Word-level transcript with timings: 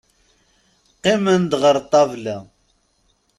Qqimen-d 0.97 1.51
ɣer 1.61 1.75
ṭṭabla. 1.85 2.37